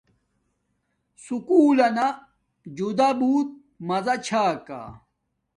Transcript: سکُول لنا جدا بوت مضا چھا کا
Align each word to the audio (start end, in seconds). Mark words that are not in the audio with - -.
سکُول 1.23 1.75
لنا 1.77 2.07
جدا 2.75 3.09
بوت 3.19 3.47
مضا 3.87 4.15
چھا 4.25 4.43
کا 4.67 4.81